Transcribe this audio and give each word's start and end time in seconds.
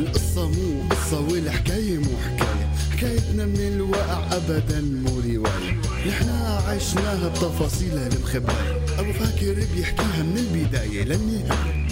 القصة 0.00 0.48
مو 0.48 0.88
قصة 0.90 1.20
والحكاية 1.20 1.98
مو 1.98 2.16
حكاية. 2.24 2.68
حكايتنا 2.92 3.46
من 3.46 3.60
الواقع 3.60 4.36
أبدا 4.36 4.80
مو 4.80 5.20
رواية. 5.20 5.80
نحنا 6.08 6.62
عشناها 6.68 7.28
بتفاصيلها 7.28 8.06
المخبأة 8.06 8.76
أبو 8.98 9.12
فاكر 9.12 9.66
بيحكيها 9.76 10.22
من 10.22 10.38
البداية 10.38 11.04
للنهاية. 11.04 11.86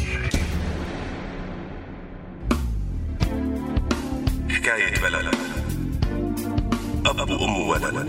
حكاية 4.48 5.00
بلد. 5.02 5.34
أب 7.06 7.30
وأم 7.30 7.56
وولد 7.56 8.08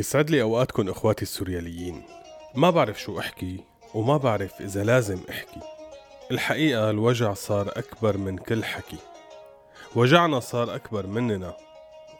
يسعد 0.00 0.30
لي 0.30 0.42
أوقاتكم 0.42 0.88
إخواتي 0.88 1.22
السورياليين. 1.22 2.02
ما 2.54 2.70
بعرف 2.70 3.00
شو 3.00 3.18
أحكي 3.18 3.60
وما 3.94 4.16
بعرف 4.16 4.60
إذا 4.60 4.84
لازم 4.84 5.20
أحكي. 5.30 5.60
الحقيقة 6.30 6.90
الوجع 6.90 7.34
صار 7.34 7.68
أكبر 7.68 8.16
من 8.16 8.38
كل 8.38 8.64
حكي. 8.64 8.96
وجعنا 9.96 10.40
صار 10.40 10.74
أكبر 10.74 11.06
مننا. 11.06 11.56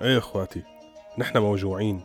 إيه 0.03 0.19
إخواتي 0.19 0.63
نحن 1.19 1.39
موجوعين. 1.39 2.01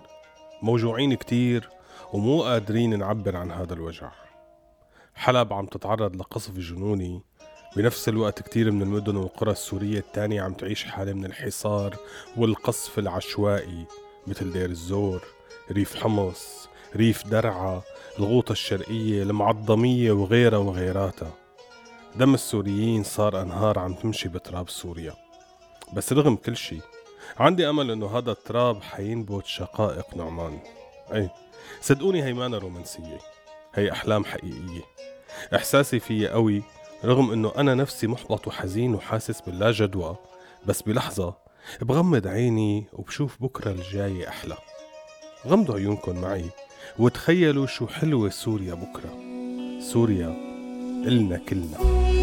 موجوعين 0.61 1.13
كتير 1.13 1.69
ومو 2.13 2.43
قادرين 2.43 2.99
نعبر 2.99 3.35
عن 3.35 3.51
هذا 3.51 3.73
الوجع. 3.73 4.11
حلب 5.15 5.53
عم 5.53 5.65
تتعرض 5.65 6.15
لقصف 6.15 6.57
جنوني. 6.57 7.21
بنفس 7.75 8.09
الوقت 8.09 8.41
كتير 8.41 8.71
من 8.71 8.81
المدن 8.81 9.15
والقرى 9.15 9.51
السورية 9.51 9.99
التانية 9.99 10.41
عم 10.41 10.53
تعيش 10.53 10.83
حالة 10.83 11.13
من 11.13 11.25
الحصار 11.25 11.95
والقصف 12.37 12.99
العشوائي 12.99 13.85
مثل 14.27 14.53
دير 14.53 14.69
الزور. 14.69 15.34
ريف 15.71 15.95
حمص 15.95 16.69
ريف 16.95 17.27
درعا 17.27 17.81
الغوطة 18.19 18.51
الشرقية 18.51 19.23
المعظمية 19.23 20.11
وغيرها 20.11 20.57
وغيراتها. 20.57 21.31
دم 22.15 22.33
السوريين 22.33 23.03
صار 23.03 23.41
أنهار 23.41 23.79
عم 23.79 23.93
تمشي 23.93 24.29
بتراب 24.29 24.69
سوريا. 24.69 25.13
بس 25.93 26.13
رغم 26.13 26.35
كل 26.35 26.57
شي 26.57 26.79
عندي 27.37 27.69
أمل 27.69 27.91
إنه 27.91 28.17
هذا 28.17 28.31
التراب 28.31 28.83
حينبت 28.83 29.45
شقائق 29.45 30.17
نعمان. 30.17 30.59
أي 31.13 31.29
صدقوني 31.81 32.23
هي 32.23 32.33
مانا 32.33 32.57
رومانسية 32.57 33.19
هي 33.75 33.91
أحلام 33.91 34.25
حقيقية. 34.25 34.81
إحساسي 35.55 35.99
فيها 35.99 36.29
قوي 36.29 36.63
رغم 37.05 37.31
إنه 37.31 37.51
أنا 37.57 37.73
نفسي 37.73 38.07
محبط 38.07 38.47
وحزين 38.47 38.95
وحاسس 38.95 39.41
باللا 39.41 39.71
جدوى 39.71 40.15
بس 40.65 40.81
بلحظة 40.81 41.33
بغمض 41.81 42.27
عيني 42.27 42.87
وبشوف 42.93 43.41
بكرة 43.41 43.71
الجاي 43.71 44.27
أحلى. 44.27 44.57
غمضوا 45.45 45.75
عيونكم 45.75 46.21
معي 46.21 46.45
وتخيلوا 46.99 47.65
شو 47.65 47.87
حلوة 47.87 48.29
سوريا 48.29 48.73
بكرة. 48.73 49.19
سوريا 49.79 50.27
إلنا 51.07 51.37
كلنا. 51.37 52.14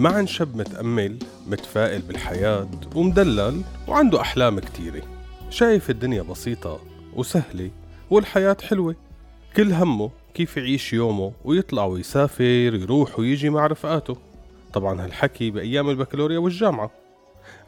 معا 0.00 0.24
شاب 0.24 0.56
متأمل 0.56 1.18
متفائل 1.46 2.02
بالحياة 2.02 2.68
ومدلل 2.94 3.62
وعنده 3.88 4.20
أحلام 4.20 4.58
كتيرة. 4.58 5.02
شايف 5.50 5.90
الدنيا 5.90 6.22
بسيطة 6.22 6.80
وسهلة 7.14 7.70
والحياة 8.10 8.56
حلوة. 8.68 8.96
كل 9.56 9.72
همه 9.72 10.10
كيف 10.34 10.56
يعيش 10.56 10.92
يومه 10.92 11.32
ويطلع 11.44 11.84
ويسافر 11.84 12.44
يروح 12.44 13.18
ويجي 13.18 13.50
مع 13.50 13.66
رفقاته. 13.66 14.16
طبعا 14.72 15.04
هالحكي 15.04 15.50
بأيام 15.50 15.90
البكالوريا 15.90 16.38
والجامعة. 16.38 16.90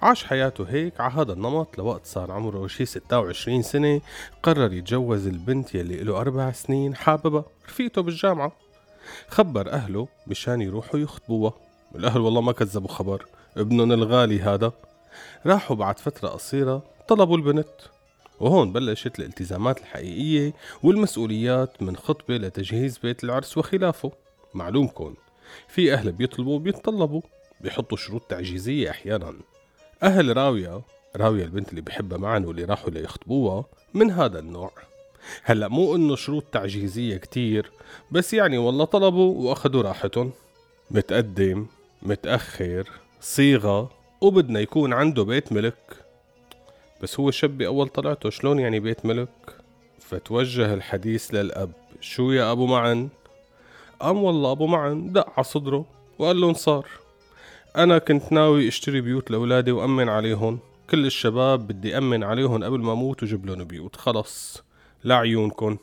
عاش 0.03 0.25
حياته 0.25 0.65
هيك 0.69 1.01
على 1.01 1.13
هذا 1.13 1.33
النمط 1.33 1.79
لوقت 1.79 2.07
صار 2.07 2.33
عمره 2.33 2.67
شي 2.67 2.85
26 2.85 3.63
سنة. 3.63 4.01
قرر 4.43 4.73
يتجوز 4.73 5.27
البنت 5.27 5.75
يلي 5.75 5.97
له 5.97 6.21
أربع 6.21 6.53
سنين 6.53 6.95
حاببها. 6.95 7.45
رفيقته 7.69 8.03
بالجامعة. 8.03 8.53
خبر 9.29 9.71
أهله 9.73 10.09
مشان 10.27 10.61
يروحوا 10.61 11.01
يخطبوها. 11.01 11.72
الأهل 11.95 12.21
والله 12.21 12.41
ما 12.41 12.53
كذبوا 12.53 12.89
خبر. 12.89 13.27
ابنهم 13.57 13.93
الغالي 13.93 14.41
هذا. 14.41 14.73
راحوا 15.47 15.77
بعد 15.77 15.99
فترة 15.99 16.29
قصيرة 16.29 16.83
طلبوا 17.09 17.37
البنت. 17.37 17.69
وهون 18.41 18.73
بلشت 18.73 19.19
الالتزامات 19.19 19.81
الحقيقية 19.81 20.53
والمسؤوليات 20.83 21.83
من 21.83 21.97
خطبة 21.97 22.37
لتجهيز 22.37 22.99
بيت 22.99 23.25
العرس 23.25 23.59
وخلافه. 23.59 24.13
معلومكن 24.55 25.15
في 25.69 25.95
أهل 25.95 26.13
بيطلبوا 26.13 26.55
وبيتطلبوا. 26.55 27.21
بيحطوا 27.61 27.97
شروط 27.97 28.23
تعجيزية 28.23 28.91
أحيانا. 28.91 29.35
أهل 30.03 30.37
راوية 30.37 30.83
راوية 31.17 31.45
البنت 31.45 31.71
اللي 31.71 31.81
بحبها 31.81 32.19
معا 32.19 32.39
واللي 32.39 32.65
راحوا 32.65 32.91
ليخطبوها 32.91 33.65
من 33.95 34.11
هذا 34.11 34.39
النوع. 34.39 34.73
هلأ 35.43 35.69
مو 35.69 35.95
إنه 35.95 36.17
شروط 36.17 36.45
تعجيزية 36.53 37.17
كتير 37.17 37.71
بس 38.11 38.35
يعني 38.35 38.59
والله 38.59 38.85
طلبوا 38.85 39.51
واخدوا 39.51 39.83
راحتهم. 39.83 40.33
متقدم. 40.91 41.67
متأخر 42.03 42.89
صيغة 43.21 43.91
وبدنا 44.21 44.61
يكون 44.61 44.93
عنده 44.93 45.23
بيت 45.23 45.53
ملك. 45.53 46.05
بس 47.03 47.21
هو 47.21 47.31
شاب 47.31 47.59
بأول 47.59 47.89
طلعته 47.89 48.31
شلون 48.31 48.59
يعني 48.59 48.81
بيت 48.81 49.07
ملك؟ 49.07 49.29
فتوجه 50.01 50.75
الحديث 50.75 51.35
للأب. 51.35 51.73
شو 52.01 52.33
يا 52.33 52.53
أبو 52.53 52.67
معن؟ 52.67 53.09
قام 54.01 54.23
والله 54.23 54.53
أبو 54.53 54.67
معن 54.67 55.13
دق 55.13 55.33
على 55.37 55.45
صدره 55.45 55.85
وقال 56.19 56.41
له 56.41 56.53
صار 56.53 56.87
أنا 57.77 57.99
كنت 57.99 58.33
ناوي 58.33 58.69
أشتري 58.69 59.01
بيوت 59.01 59.31
لأولادي 59.31 59.73
وأمن 59.73 60.09
عليهم. 60.09 60.59
كل 60.91 61.07
الشباب 61.07 61.67
بدي 61.67 61.99
أمن 61.99 62.25
عليهم 62.25 62.65
قبل 62.65 62.81
ما 62.81 62.93
أموت 62.93 63.23
وجيب 63.23 63.47
لهم 63.47 63.65
بيوت. 63.65 63.97
خلص. 63.97 64.63
لا 65.05 65.15
عيونكن. 65.15 65.79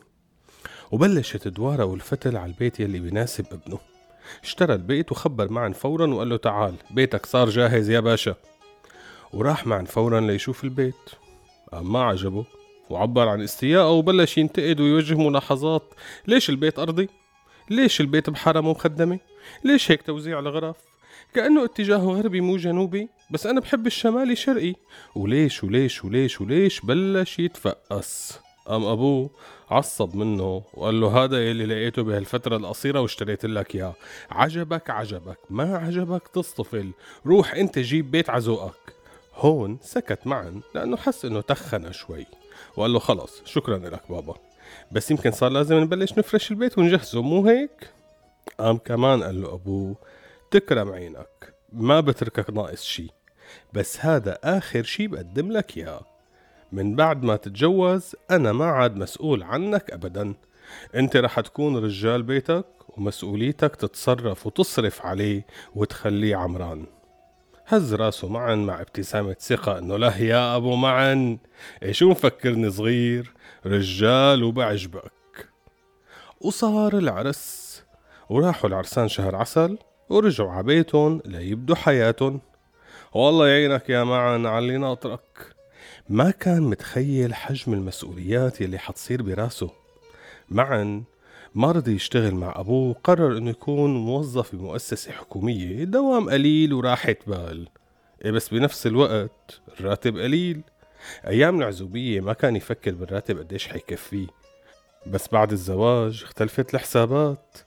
وبلشت 0.91 1.47
دوارة 1.47 1.85
والفتل 1.85 2.37
على 2.37 2.51
البيت 2.51 2.79
يلي 2.79 2.99
بيناسب 2.99 3.45
ابنه. 3.51 3.88
اشترى 4.43 4.73
البيت 4.73 5.11
وخبر 5.11 5.51
معن 5.51 5.73
فورا 5.73 6.07
وقال 6.13 6.29
له 6.29 6.37
تعال 6.37 6.73
بيتك 6.91 7.25
صار 7.25 7.49
جاهز 7.49 7.89
يا 7.89 7.99
باشا 7.99 8.35
وراح 9.33 9.67
معن 9.67 9.85
فورا 9.85 10.19
ليشوف 10.19 10.63
البيت 10.63 11.09
ما 11.73 12.03
عجبه 12.03 12.45
وعبر 12.89 13.27
عن 13.27 13.41
استيائه 13.41 13.91
وبلش 13.91 14.37
ينتقد 14.37 14.79
ويوجه 14.79 15.17
ملاحظات 15.17 15.93
ليش 16.27 16.49
البيت 16.49 16.79
أرضي؟ 16.79 17.09
ليش 17.69 18.01
البيت 18.01 18.29
بحارة 18.29 18.59
مو 18.61 18.71
مخدمة؟ 18.71 19.19
ليش 19.63 19.91
هيك 19.91 20.01
توزيع 20.01 20.39
الغرف؟ 20.39 20.75
كأنه 21.33 21.65
اتجاهه 21.65 22.11
غربي 22.11 22.41
مو 22.41 22.57
جنوبي 22.57 23.09
بس 23.31 23.45
أنا 23.45 23.59
بحب 23.61 23.87
الشمالي 23.87 24.35
شرقي 24.35 24.75
وليش 25.15 25.63
وليش 25.63 26.05
وليش 26.05 26.41
وليش 26.41 26.81
بلش 26.81 27.39
يتفقس 27.39 28.39
قام 28.69 28.85
أبوه 28.85 29.29
عصب 29.69 30.15
منه 30.15 30.63
وقال 30.73 31.01
له 31.01 31.23
هذا 31.23 31.49
يلي 31.49 31.65
لقيته 31.65 32.03
بهالفترة 32.03 32.57
القصيرة 32.57 33.01
واشتريت 33.01 33.45
لك 33.45 33.75
إياه. 33.75 33.93
عجبك 34.31 34.89
عجبك. 34.89 35.37
ما 35.49 35.77
عجبك 35.77 36.27
تصطفل 36.27 36.91
روح 37.25 37.53
أنت 37.53 37.79
جيب 37.79 38.11
بيت 38.11 38.29
عزوقك. 38.29 38.93
هون 39.35 39.77
سكت 39.81 40.27
معا 40.27 40.61
لأنه 40.75 40.97
حس 40.97 41.25
إنه 41.25 41.41
تخن 41.41 41.91
شوي. 41.91 42.25
وقال 42.77 42.93
له 42.93 42.99
خلص 42.99 43.41
شكرا 43.45 43.77
لك 43.77 44.11
بابا. 44.11 44.35
بس 44.91 45.11
يمكن 45.11 45.31
صار 45.31 45.51
لازم 45.51 45.75
نبلش 45.75 46.17
نفرش 46.17 46.51
البيت 46.51 46.77
ونجهزه 46.77 47.21
مو 47.21 47.47
هيك؟ 47.47 47.89
قام 48.59 48.77
كمان 48.77 49.23
قال 49.23 49.41
له 49.41 49.53
أبوه 49.53 49.95
تكرم 50.51 50.91
عينك. 50.91 51.53
ما 51.73 51.99
بتركك 51.99 52.49
ناقص 52.49 52.83
شي. 52.83 53.07
بس 53.73 54.05
هذا 54.05 54.39
آخر 54.43 54.83
شي 54.83 55.07
بقدم 55.07 55.51
لك 55.51 55.77
إياه. 55.77 56.18
من 56.71 56.95
بعد 56.95 57.23
ما 57.23 57.35
تتجوز 57.35 58.15
أنا 58.31 58.51
ما 58.51 58.65
عاد 58.65 58.95
مسؤول 58.95 59.43
عنك 59.43 59.91
أبدا. 59.91 60.33
أنت 60.95 61.17
رح 61.17 61.39
تكون 61.39 61.77
رجال 61.77 62.23
بيتك 62.23 62.65
ومسؤوليتك 62.89 63.75
تتصرف 63.75 64.47
وتصرف 64.47 65.05
عليه 65.05 65.45
وتخليه 65.75 66.35
عمران. 66.35 66.85
هز 67.67 67.93
راسه 67.93 68.27
معا 68.27 68.55
مع 68.55 68.81
ابتسامة 68.81 69.33
ثقة 69.33 69.77
إنه 69.77 69.97
لا 69.97 70.17
يا 70.17 70.55
أبو 70.55 70.87
إيه 71.83 71.91
شو 71.91 72.09
مفكرني 72.09 72.69
صغير؟ 72.69 73.33
رجال 73.65 74.43
وبعجبك. 74.43 75.49
وصار 76.41 76.97
العرس 76.97 77.83
وراحوا 78.29 78.69
العرسان 78.69 79.07
شهر 79.07 79.35
عسل 79.35 79.77
ورجعوا 80.09 80.51
على 80.51 80.63
بيتهم 80.63 81.21
ليبدوا 81.25 81.75
حياتهم. 81.75 82.41
والله 83.13 83.47
يعينك 83.47 83.89
يا 83.89 84.03
معن 84.03 84.45
على 84.45 84.59
اللي 84.59 84.77
ناطرك. 84.77 85.55
ما 86.09 86.31
كان 86.31 86.61
متخيل 86.61 87.33
حجم 87.33 87.73
المسؤوليات 87.73 88.61
يلي 88.61 88.77
حتصير 88.77 89.21
براسه. 89.21 89.69
معن 90.49 91.03
ما 91.55 91.71
رضي 91.71 91.95
يشتغل 91.95 92.35
مع 92.35 92.53
أبوه 92.55 92.95
قرر 93.03 93.37
إنه 93.37 93.49
يكون 93.49 93.95
موظف 93.95 94.55
بمؤسسة 94.55 95.11
حكومية 95.11 95.83
دوام 95.83 96.29
قليل 96.29 96.73
وراحة 96.73 97.15
بال 97.27 97.67
إيه 98.25 98.31
بس 98.31 98.49
بنفس 98.49 98.87
الوقت 98.87 99.61
الراتب 99.79 100.17
قليل. 100.17 100.61
أيام 101.27 101.59
العزوبية 101.59 102.21
ما 102.21 102.33
كان 102.33 102.55
يفكر 102.55 102.91
بالراتب 102.91 103.39
قديش 103.39 103.67
حيكفيه. 103.67 104.27
بس 105.07 105.27
بعد 105.27 105.51
الزواج 105.51 106.23
اختلفت 106.23 106.73
الحسابات. 106.73 107.57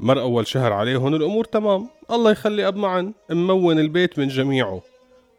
مر 0.00 0.20
أول 0.20 0.46
شهر 0.46 0.72
عليهم 0.72 1.14
الأمور 1.14 1.44
تمام. 1.44 1.88
الله 2.10 2.30
يخلي 2.30 2.68
أب 2.68 2.76
معن 2.76 3.12
ممون 3.30 3.78
البيت 3.78 4.18
من 4.18 4.28
جميعه. 4.28 4.82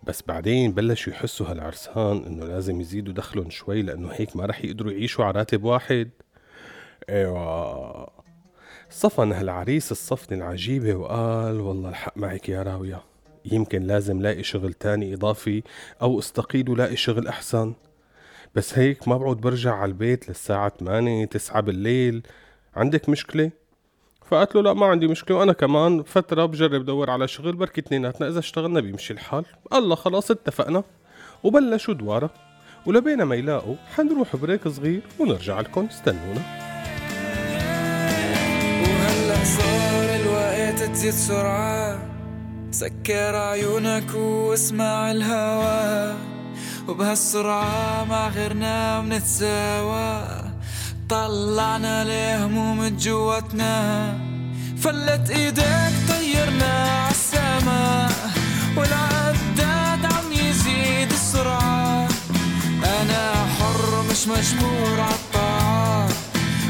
بس 0.07 0.23
بعدين 0.27 0.71
بلشوا 0.71 1.13
يحسوا 1.13 1.47
هالعرسان 1.47 2.25
إنه 2.25 2.45
لازم 2.45 2.81
يزيدوا 2.81 3.13
دخلهم 3.13 3.49
شوي 3.49 3.81
لأنه 3.81 4.09
هيك 4.11 4.35
ما 4.35 4.45
رح 4.45 4.65
يقدروا 4.65 4.91
يعيشوا 4.91 5.25
على 5.25 5.39
راتب 5.39 5.63
واحد. 5.63 6.09
إيوه. 7.09 8.07
صفن 8.89 9.31
هالعريس 9.31 9.91
الصفنة 9.91 10.37
العجيبة 10.37 10.95
وقال 10.95 11.59
والله 11.59 11.89
الحق 11.89 12.17
معك 12.17 12.49
يا 12.49 12.63
راوية 12.63 13.03
يمكن 13.45 13.83
لازم 13.83 14.21
لاقي 14.21 14.43
شغل 14.43 14.73
تاني 14.73 15.13
إضافي 15.13 15.63
أو 16.01 16.19
استقيل 16.19 16.69
ولاقي 16.69 16.95
شغل 16.95 17.27
أحسن. 17.27 17.73
بس 18.55 18.79
هيك 18.79 19.07
ما 19.07 19.17
بعود 19.17 19.41
برجع 19.41 19.75
على 19.75 19.89
البيت 19.89 20.29
للساعة 20.29 20.73
8 20.79 21.25
9 21.25 21.61
بالليل. 21.61 22.23
عندك 22.75 23.09
مشكلة؟ 23.09 23.51
فقالت 24.29 24.55
له 24.55 24.61
لا 24.61 24.73
ما 24.73 24.85
عندي 24.85 25.07
مشكلة 25.07 25.37
وأنا 25.37 25.53
كمان 25.53 26.03
فترة 26.03 26.45
بجرب 26.45 26.85
دور 26.85 27.09
على 27.09 27.27
شغل 27.27 27.53
بركي 27.53 27.81
اتنيناتنا 27.81 28.27
إذا 28.27 28.39
اشتغلنا 28.39 28.79
بيمشي 28.79 29.13
الحال. 29.13 29.45
الله 29.73 29.95
خلاص 29.95 30.31
اتفقنا. 30.31 30.83
وبلشوا 31.43 31.93
دوارة. 31.93 32.29
ولبينا 32.85 33.25
ما 33.25 33.35
يلاقوا 33.35 33.75
حنروح 33.95 34.35
بريك 34.35 34.67
صغير 34.67 35.01
ونرجع 35.19 35.59
لكم. 35.59 35.87
استنونا. 35.91 36.41
وهلأ 38.81 39.43
صار 39.43 40.15
الوقت 40.15 40.83
تزيد 40.83 41.13
سرعة. 41.13 41.99
سكر 42.71 43.35
عيونك 43.35 44.15
واسمع 44.15 45.11
الهوا 45.11 46.13
وبهالسرعة 46.87 48.03
مع 48.03 48.29
غيرنا 48.29 49.01
بنتساوى. 49.01 50.44
طلعنا 51.09 52.01
الهموم 52.01 52.87
جواتنا؟ 52.87 54.13
فلت 54.81 55.29
إيدك 55.29 55.93
طيرنا 56.09 56.73
عالسما 56.89 58.09
والعداد 58.77 60.05
عم 60.05 60.31
يزيد 60.31 61.11
السرعة. 61.11 62.07
أنا 63.01 63.33
حر 63.59 64.03
مش 64.11 64.27
مجبور 64.27 64.99
عالطاعة 64.99 66.09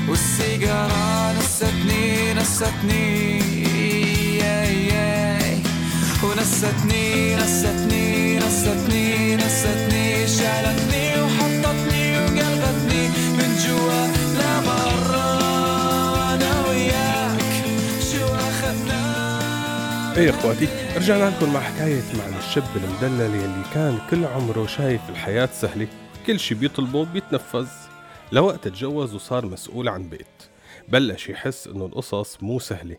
والسيجارة 0.09 1.33
نستني 1.39 2.33
نستني. 2.33 3.55
ونستني 6.23 7.35
نستني 7.35 8.37
نستني 8.37 9.35
نستني 9.35 10.27
شالتني 10.27 11.21
وحطتني 11.21 11.44
إيه 20.18 20.30
إخواتي 20.30 20.68
رجعنا 20.98 21.30
لكم 21.30 21.54
مع 21.54 21.60
حكاية 21.60 22.02
مع 22.18 22.38
الشاب 22.38 22.64
المدلل 22.76 23.36
يلي 23.36 23.64
كان 23.74 24.00
كل 24.10 24.26
عمره 24.26 24.66
شايف 24.66 25.10
الحياة 25.10 25.45
سهلة 25.45 25.88
كل 26.28 26.40
شي 26.40 26.56
بيطلبه 26.56 27.06
بيتنفذ. 27.06 27.68
لوقت 28.31 28.68
تجوز 28.68 29.16
وصار 29.16 29.45
مسؤول 29.45 29.88
عن 29.88 30.10
بيت 30.10 30.26
بلش 30.90 31.30
يحس 31.30 31.68
إنه 31.68 31.86
القصص 31.86 32.44
مو 32.44 32.60
سهلة. 32.60 32.98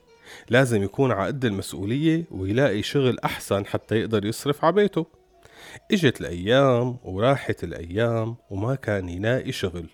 لازم 0.48 0.82
يكون 0.82 1.12
على 1.12 1.26
قد 1.26 1.44
المسؤولية 1.44 2.24
ويلاقي 2.30 2.82
شغل 2.82 3.18
أحسن 3.24 3.66
حتى 3.66 3.94
يقدر 3.96 4.24
يصرف 4.24 4.64
على 4.64 4.74
بيته. 4.74 5.06
إجت 5.92 6.20
الأيام 6.20 6.96
وراحت 7.04 7.64
الأيام 7.64 8.36
وما 8.50 8.74
كان 8.74 9.08
يلاقي 9.08 9.52
شغل. 9.52 9.88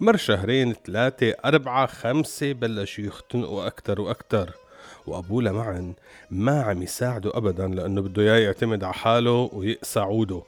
مر 0.00 0.16
شهرين 0.16 0.74
ثلاثة 0.86 1.34
أربعة 1.44 1.86
خمسة 1.86 2.52
بلشوا 2.52 3.04
يختنقوا 3.04 3.66
أكتر 3.66 4.00
وأكتر. 4.00 4.61
وأبوه 5.06 5.52
معا 5.52 5.94
ما 6.30 6.62
عم 6.62 6.82
يساعده 6.82 7.30
أبدا 7.34 7.68
لأنه 7.68 8.00
بده 8.00 8.22
إياه 8.22 8.38
يعتمد 8.38 8.84
على 8.84 8.94
حاله 8.94 9.50
ويقسى 9.52 10.00
عوده 10.00 10.42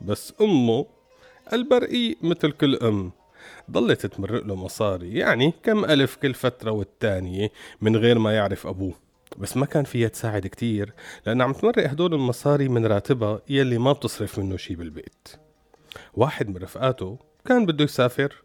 بس 0.00 0.32
أمه 0.40 0.86
البرقيق 1.52 2.18
مثل 2.22 2.50
كل 2.52 2.76
أم 2.76 3.12
ضلت 3.70 4.06
تمرق 4.06 4.46
له 4.46 4.54
مصاري 4.54 5.14
يعني 5.14 5.52
كم 5.62 5.84
ألف 5.84 6.16
كل 6.16 6.34
فترة 6.34 6.70
والتانية 6.70 7.50
من 7.80 7.96
غير 7.96 8.18
ما 8.18 8.32
يعرف 8.36 8.66
أبوه. 8.66 8.94
بس 9.38 9.56
ما 9.56 9.66
كان 9.66 9.84
فيها 9.84 10.08
تساعد 10.08 10.46
كتير 10.46 10.92
لأن 11.26 11.42
عم 11.42 11.52
تمرق 11.52 11.90
هدول 11.90 12.14
المصاري 12.14 12.68
من 12.68 12.86
راتبها 12.86 13.40
يلي 13.48 13.78
ما 13.78 13.92
بتصرف 13.92 14.38
منه 14.38 14.56
شي 14.56 14.74
بالبيت. 14.74 15.28
واحد 16.14 16.48
من 16.48 16.56
رفقاته 16.56 17.18
كان 17.44 17.66
بده 17.66 17.84
يسافر 17.84 18.42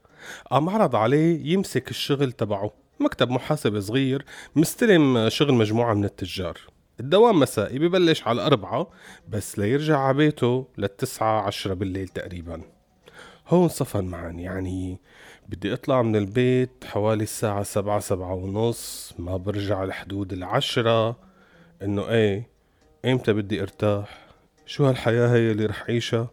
قام 0.52 0.70
عرض 0.70 0.96
عليه 0.96 1.54
يمسك 1.54 1.90
الشغل 1.90 2.32
تبعه. 2.32 2.72
مكتب 3.00 3.30
محاسبة 3.30 3.80
صغير 3.80 4.26
مستلم 4.56 5.30
شغل 5.30 5.54
مجموعة 5.54 5.94
من 5.94 6.06
التجار. 6.06 6.58
الدوام 7.00 7.40
مسائي 7.40 7.80
ببلش 7.80 8.24
على 8.28 8.36
الأربعة 8.36 8.88
بس 9.30 9.60
ليرجع 9.60 9.98
على 9.98 10.18
بيته 10.18 10.68
للتسعة 10.78 11.42
عشرة 11.42 11.74
بالليل 11.74 12.08
تقريبا. 12.08 12.62
هون 13.48 13.68
صفن 13.68 14.04
معن 14.04 14.40
يعني 14.40 15.00
بدي 15.50 15.74
أطلع 15.74 16.02
من 16.02 16.16
البيت 16.16 16.86
حوالي 16.86 17.24
الساعة 17.24 17.64
سبعة 17.64 18.00
سبعة 18.00 18.34
ونص 18.34 19.14
ما 19.20 19.38
برجع 19.38 19.84
لحدود 19.84 20.34
العشرة. 20.34 21.18
إنه 21.82 22.10
إيه 22.10 22.50
إمتى 23.06 23.34
بدي 23.34 23.62
أرتاح؟ 23.62 24.28
شو 24.66 24.86
هالحياة 24.86 25.28
هي 25.28 25.52
اللي 25.52 25.66
رح 25.66 25.84
عيشها 25.84 26.28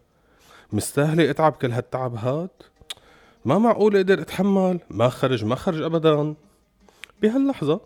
مستاهلة 0.73 1.31
أتعب 1.31 1.53
كل 1.53 1.73
هالتعب 1.73 2.15
هاد؟ 2.15 2.51
ما 3.45 3.59
معقول 3.59 3.97
أقدر 3.97 4.21
أتحمل 4.21 4.81
ما 4.91 5.09
خرج 5.09 5.45
ما 5.45 5.55
خرج 5.55 5.83
ابدا. 5.83 6.35
بهاللحظة 7.23 7.81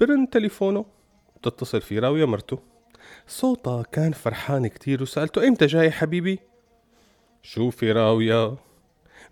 برن 0.00 0.30
تليفونه 0.30 0.84
بتتصل 1.36 1.80
فيه 1.80 2.00
راوية 2.00 2.24
مرته 2.24 2.58
صوتها 3.26 3.82
كان 3.82 4.12
فرحان 4.12 4.66
كتير 4.66 5.02
وسألته 5.02 5.48
إمتى 5.48 5.66
جاي 5.66 5.90
حبيبي؟ 5.90 6.38
شوفي 7.42 7.92
راوية 7.92 8.56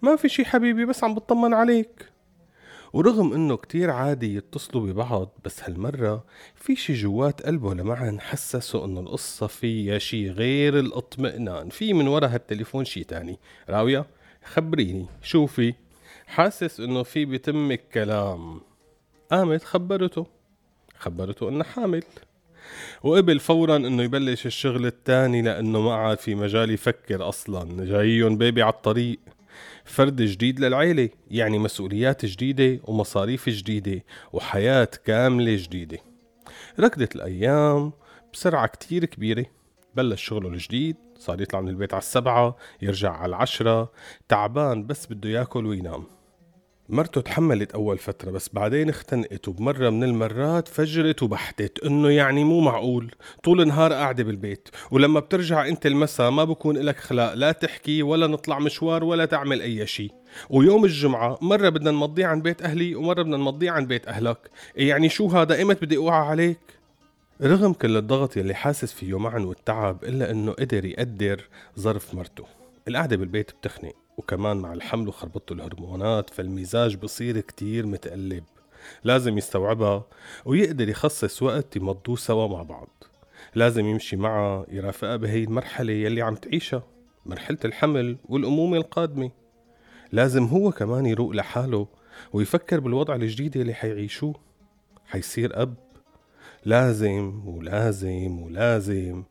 ما 0.02 0.16
في 0.16 0.28
شي 0.28 0.44
حبيبي 0.44 0.84
بس 0.84 1.04
عم 1.04 1.14
بطمن 1.14 1.54
عليك. 1.54 2.08
ورغم 2.92 3.32
إنه 3.32 3.56
كتير 3.56 3.90
عادي 3.90 4.34
يتصلوا 4.34 4.86
ببعض 4.86 5.28
بس 5.44 5.62
هالمرة 5.62 6.24
في 6.54 6.76
شي 6.76 6.94
جوات 6.94 7.42
قلبه 7.42 7.74
لمعن 7.74 8.20
حسسه 8.20 8.84
إنه 8.84 9.00
القصة 9.00 9.46
فيها 9.46 9.98
شي 9.98 10.30
غير 10.30 10.78
الاطمئنان. 10.78 11.68
في 11.68 11.92
من 11.92 12.08
ورا 12.08 12.26
هالتليفون 12.26 12.84
شي 12.84 13.04
تاني. 13.04 13.38
راوية 13.68 14.06
خبريني 14.44 15.06
شوفي 15.22 15.74
حاسس 16.26 16.80
إنه 16.80 17.02
في 17.02 17.24
بتمك 17.24 17.88
كلام. 17.94 18.60
قامت 19.32 19.64
خبرته. 19.64 20.26
خبرته 20.98 21.48
انها 21.48 21.64
حامل. 21.64 22.02
وقبل 23.02 23.40
فورا 23.40 23.76
إنه 23.76 24.02
يبلش 24.02 24.46
الشغل 24.46 24.86
التاني 24.86 25.42
لأنه 25.42 25.80
ما 25.80 25.94
عاد 25.94 26.18
في 26.18 26.34
مجال 26.34 26.70
يفكر 26.70 27.28
أصلا. 27.28 27.84
جايين 27.84 28.38
بيبي 28.38 28.62
على 28.62 28.72
الطريق. 28.72 29.18
فرد 29.84 30.22
جديد 30.22 30.60
للعيلة 30.60 31.08
يعني 31.30 31.58
مسؤوليات 31.58 32.26
جديدة 32.26 32.80
ومصاريف 32.84 33.48
جديدة 33.48 34.04
وحياة 34.32 34.88
كاملة 35.04 35.56
جديدة. 35.56 35.98
ركضت 36.80 37.16
الأيام 37.16 37.92
بسرعة 38.32 38.66
كتير 38.66 39.04
كبيرة. 39.04 39.46
بلش 39.94 40.22
شغله 40.24 40.48
الجديد 40.48 40.96
صار 41.18 41.40
يطلع 41.40 41.60
من 41.60 41.68
البيت 41.68 41.94
على 41.94 42.00
السبعة 42.02 42.56
يرجع 42.82 43.12
على 43.12 43.30
العشرة 43.30 43.92
تعبان 44.28 44.86
بس 44.86 45.06
بده 45.06 45.30
ياكل 45.30 45.66
وينام. 45.66 46.04
مرته 46.92 47.20
تحملت 47.20 47.72
أول 47.72 47.98
فترة 47.98 48.30
بس 48.30 48.50
بعدين 48.52 48.88
اختنقت 48.88 49.48
وبمرة 49.48 49.90
من 49.90 50.04
المرات 50.04 50.68
فجرت 50.68 51.22
وبحتت 51.22 51.78
إنه 51.84 52.10
يعني 52.10 52.44
مو 52.44 52.60
معقول. 52.60 53.14
طول 53.42 53.60
النهار 53.60 53.92
قاعدة 53.92 54.24
بالبيت 54.24 54.68
ولما 54.90 55.20
بترجع 55.20 55.68
أنت 55.68 55.86
المساء 55.86 56.30
ما 56.30 56.44
بكون 56.44 56.76
إلك 56.76 56.96
خلاق 56.96 57.34
لا 57.34 57.52
تحكي 57.52 58.02
ولا 58.02 58.26
نطلع 58.26 58.58
مشوار 58.58 59.04
ولا 59.04 59.24
تعمل 59.24 59.60
أي 59.60 59.86
شيء 59.86 60.12
ويوم 60.50 60.84
الجمعة 60.84 61.38
مرة 61.40 61.68
بدنا 61.68 61.90
نمضيه 61.90 62.26
عن 62.26 62.42
بيت 62.42 62.62
أهلي 62.62 62.94
ومرة 62.94 63.22
بدنا 63.22 63.36
نمضيه 63.36 63.70
عن 63.70 63.86
بيت 63.86 64.08
أهلك. 64.08 64.50
إيه 64.76 64.88
يعني 64.88 65.08
شو 65.08 65.26
هذا؟ 65.26 65.62
إمت 65.62 65.84
بدي 65.84 65.96
أوعى 65.96 66.26
عليك؟ 66.26 66.60
رغم 67.42 67.72
كل 67.72 67.96
الضغط 67.96 68.36
يلي 68.36 68.54
حاسس 68.54 68.92
فيه 68.92 69.18
معا 69.18 69.38
والتعب 69.38 70.04
إلا 70.04 70.30
إنه 70.30 70.52
قدر 70.52 70.84
يقدر 70.84 71.48
ظرف 71.78 72.14
مرته. 72.14 72.44
القعدة 72.88 73.16
بالبيت 73.16 73.50
بتخنق. 73.50 74.01
وكمان 74.16 74.56
مع 74.56 74.72
الحمل 74.72 75.08
وخربطة 75.08 75.52
الهرمونات 75.52 76.30
فالمزاج 76.30 76.96
بصير 76.96 77.40
كتير 77.40 77.86
متقلب. 77.86 78.44
لازم 79.04 79.38
يستوعبها 79.38 80.04
ويقدر 80.44 80.88
يخصص 80.88 81.42
وقت 81.42 81.76
يمضوه 81.76 82.16
سوا 82.16 82.48
مع 82.48 82.62
بعض. 82.62 82.88
لازم 83.54 83.86
يمشي 83.86 84.16
معها 84.16 84.66
يرافقها 84.68 85.16
بهي 85.16 85.44
المرحلة 85.44 85.92
يلي 85.92 86.22
عم 86.22 86.34
تعيشها 86.34 86.82
مرحلة 87.26 87.58
الحمل 87.64 88.16
والأمومة 88.28 88.76
القادمة. 88.76 89.30
لازم 90.12 90.44
هو 90.44 90.70
كمان 90.70 91.06
يروق 91.06 91.30
لحاله 91.30 91.86
ويفكر 92.32 92.80
بالوضع 92.80 93.14
الجديد 93.14 93.56
اللي 93.56 93.74
حيعيشوه. 93.74 94.34
حيصير 95.06 95.62
أب. 95.62 95.74
لازم 96.64 97.48
ولازم 97.48 98.42
ولازم 98.42 99.22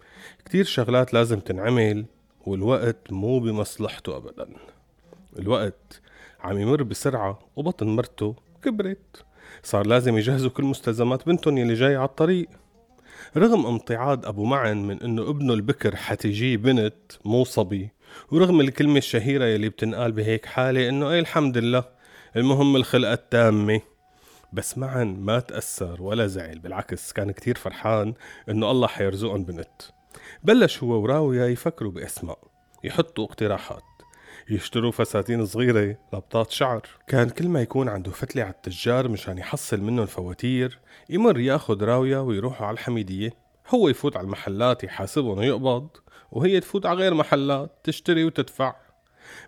كتير 0.45 0.65
شغلات 0.65 1.13
لازم 1.13 1.39
تنعمل 1.39 2.05
والوقت 2.45 3.11
مو 3.11 3.39
بمصلحته 3.39 4.17
أبدا. 4.17 4.47
الوقت 5.39 6.01
عم 6.39 6.57
يمر 6.57 6.83
بسرعة 6.83 7.39
وبطن 7.55 7.87
مرته 7.87 8.35
كبرت. 8.63 9.25
صار 9.63 9.87
لازم 9.87 10.17
يجهزوا 10.17 10.49
كل 10.49 10.63
مستلزمات 10.63 11.25
بنتهم 11.25 11.57
يلي 11.57 11.73
جاي 11.73 11.95
على 11.95 12.09
الطريق. 12.09 12.49
رغم 13.37 13.65
امتعاض 13.65 14.25
أبو 14.25 14.45
معن 14.45 14.87
من 14.87 15.01
إنه 15.03 15.29
ابنه 15.29 15.53
البكر 15.53 15.95
حتجيه 15.95 16.57
بنت 16.57 17.11
مو 17.25 17.43
صبي 17.43 17.89
ورغم 18.31 18.61
الكلمة 18.61 18.97
الشهيرة 18.97 19.45
يلي 19.45 19.69
بتنقال 19.69 20.11
بهيك 20.11 20.45
حالة 20.45 20.89
إنه 20.89 21.11
أي 21.11 21.19
الحمد 21.19 21.57
لله 21.57 21.83
المهم 22.35 22.75
الخلقة 22.75 23.13
التامة. 23.13 23.81
بس 24.53 24.77
معا 24.77 25.03
ما 25.03 25.39
تأثر 25.39 26.01
ولا 26.01 26.27
زعل 26.27 26.59
بالعكس 26.59 27.13
كان 27.13 27.31
كتير 27.31 27.57
فرحان 27.57 28.13
إنه 28.49 28.71
الله 28.71 28.87
حيرزقهم 28.87 29.43
بنت. 29.43 29.81
بلش 30.43 30.83
هو 30.83 31.01
وراوية 31.01 31.43
يفكروا 31.43 31.91
بأسماء 31.91 32.39
يحطوا 32.83 33.25
اقتراحات. 33.25 33.90
يشتروا 34.51 34.91
فساتين 34.91 35.45
صغيرة 35.45 35.97
لبطات 36.13 36.51
شعر. 36.51 36.81
كان 37.07 37.29
كل 37.29 37.47
ما 37.47 37.61
يكون 37.61 37.89
عنده 37.89 38.11
فتلة 38.11 38.43
على 38.43 38.51
التجار 38.51 39.07
مشان 39.07 39.37
يحصل 39.37 39.81
منهم 39.81 40.05
فواتير 40.05 40.79
يمر 41.09 41.39
ياخد 41.39 41.83
راوية 41.83 42.21
ويروحوا 42.21 42.67
على 42.67 42.73
الحميدية. 42.73 43.33
هو 43.67 43.89
يفوت 43.89 44.17
على 44.17 44.25
المحلات 44.25 44.83
يحاسبهم 44.83 45.37
ويقبض 45.37 45.89
وهي 46.31 46.59
تفوت 46.59 46.85
على 46.85 46.99
غير 46.99 47.13
محلات 47.13 47.71
تشتري 47.83 48.25
وتدفع. 48.25 48.75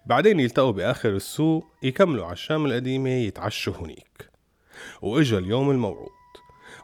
بعدين 0.06 0.40
يلتقوا 0.40 0.72
بآخر 0.72 1.10
السوق 1.10 1.66
يكملوا 1.84 2.26
على 2.26 2.34
الشام 2.34 2.66
القديمة 2.66 3.10
يتعشوا 3.10 3.74
هنيك. 3.74 4.30
وإجا 5.02 5.38
اليوم 5.38 5.72
الموعود 5.72 6.10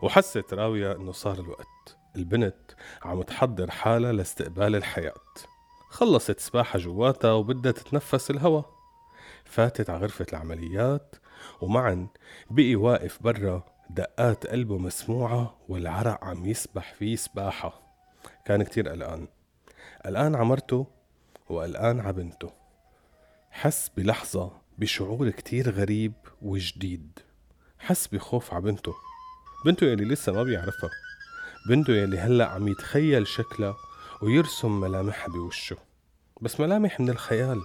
وحست 0.02 0.54
راوية 0.54 0.96
إنه 0.96 1.12
صار 1.12 1.40
الوقت. 1.40 1.98
البنت 2.16 2.72
عم 3.02 3.22
تحضر 3.22 3.72
حالها 3.72 4.12
لاستقبال 4.12 4.76
الحياة. 4.76 5.59
خلصت 5.90 6.40
سباحة 6.40 6.80
جواتها 6.80 7.32
وبدها 7.34 7.72
تتنفس 7.72 8.32
الهوا. 8.32 8.62
فاتت 9.46 9.90
على 9.90 10.00
غرفة 10.00 10.26
العمليات 10.34 11.16
ومعا 11.62 12.08
بقي 12.50 12.76
واقف 12.76 13.24
برا 13.24 13.66
دقات 13.90 14.48
قلبه 14.48 14.78
مسموعة 14.78 15.58
والعرق 15.70 16.24
عم 16.24 16.46
يسبح 16.46 16.94
فيه 16.94 17.16
سباحة. 17.16 17.82
كان 18.46 18.64
كتير 18.64 18.90
قلقان. 18.90 19.28
قلقان 20.06 20.36
عمرته 20.36 20.88
وقلقان 21.50 22.00
عبنته 22.00 22.52
حس 23.52 23.92
بلحظة 23.98 24.52
بشعور 24.78 25.30
كتير 25.30 25.70
غريب 25.70 26.14
وجديد. 26.42 27.20
حس 27.80 28.08
بخوف 28.08 28.54
عبنته 28.54 28.94
بنته 29.66 29.86
يلي 29.86 30.06
لسه 30.06 30.32
ما 30.32 30.44
بيعرفها. 30.44 30.90
بنته 31.70 31.94
يلي 31.94 32.20
هلأ 32.20 32.46
عم 32.46 32.68
يتخيل 32.68 33.28
شكلها 33.28 33.76
ويرسم 34.22 34.80
ملامحها 34.80 35.28
بوشه. 35.28 35.78
بس 36.42 36.60
ملامح 36.60 37.00
من 37.00 37.10
الخيال. 37.10 37.62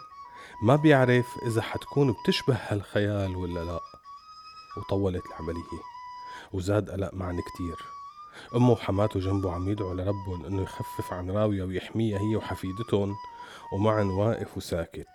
ما 0.62 0.76
بيعرف 0.76 1.26
إذا 1.46 1.62
حتكون 1.62 2.12
بتشبه 2.12 2.58
هالخيال 2.68 3.36
ولا 3.36 3.64
لا. 3.64 3.80
وطولت 4.76 5.26
العملية. 5.26 5.80
وزاد 6.52 6.90
قلق 6.90 7.14
معن 7.14 7.40
كتير. 7.40 7.76
أمه 8.56 8.70
وحماته 8.70 9.20
جنبه 9.20 9.52
عم 9.52 9.68
يدعوا 9.68 9.94
لربهم 9.94 10.44
إنه 10.44 10.62
يخفف 10.62 11.12
عن 11.12 11.30
راوية 11.30 11.62
ويحميها 11.62 12.18
هي 12.18 12.36
وحفيدتهم. 12.36 13.14
ومعن 13.72 14.10
واقف 14.10 14.56
وساكت. 14.56 15.06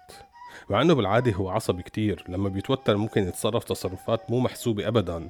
مع 0.69 0.81
إنه 0.81 0.93
بالعادة 0.93 1.31
هو 1.31 1.49
عصبي 1.49 1.83
كتير. 1.83 2.23
لما 2.29 2.49
بيتوتر 2.49 2.97
ممكن 2.97 3.27
يتصرف 3.27 3.63
تصرفات 3.63 4.31
مو 4.31 4.39
محسوبة 4.39 4.87
أبدا. 4.87 5.29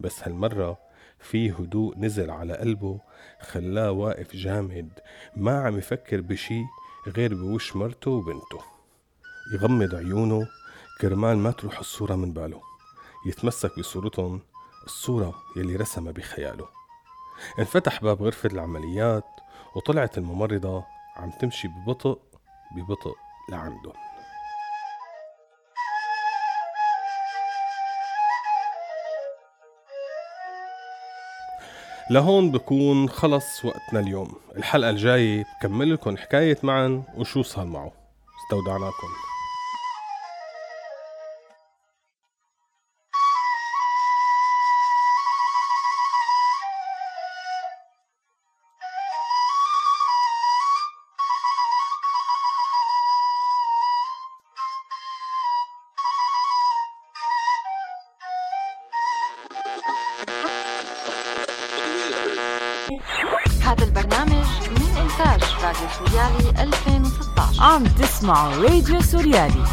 بس 0.00 0.22
هالمرة 0.22 0.85
في 1.20 1.50
هدوء 1.50 1.98
نزل 1.98 2.30
على 2.30 2.56
قلبه 2.56 3.00
خلاه 3.40 3.90
واقف 3.90 4.36
جامد 4.36 4.88
ما 5.36 5.60
عم 5.60 5.78
يفكر 5.78 6.20
بشي 6.20 6.62
غير 7.06 7.34
بوش 7.34 7.76
مرته 7.76 8.10
وبنته. 8.10 8.60
يغمض 9.54 9.94
عيونه 9.94 10.48
كرمال 11.00 11.38
ما 11.38 11.50
تروح 11.50 11.78
الصورة 11.78 12.14
من 12.14 12.32
باله. 12.32 12.60
يتمسك 13.26 13.78
بصورتهم 13.78 14.40
الصورة 14.84 15.34
يلي 15.56 15.76
رسمها 15.76 16.12
بخياله. 16.12 16.68
انفتح 17.58 18.02
باب 18.02 18.22
غرفة 18.22 18.48
العمليات 18.52 19.24
وطلعت 19.74 20.18
الممرضة 20.18 20.84
عم 21.16 21.30
تمشي 21.30 21.68
ببطء 21.68 22.18
ببطء 22.76 23.14
لعندهم 23.50 24.05
لهون 32.10 32.50
بكون 32.50 33.08
خلص 33.08 33.64
وقتنا 33.64 34.00
اليوم. 34.00 34.32
الحلقة 34.56 34.90
الجاية 34.90 35.44
بكمل 35.60 35.92
لكم 35.92 36.16
حكاية 36.16 36.58
معا 36.62 37.02
وشو 37.16 37.42
صار 37.42 37.64
معه. 37.64 37.92
استودعناكم. 38.44 39.25
راديو 65.76 65.88
سوريالي 65.98 66.62
2016 66.62 67.62
عم 67.62 67.84
تسمعوا 67.84 68.54
راديو 68.62 69.00
سوريالي. 69.02 69.64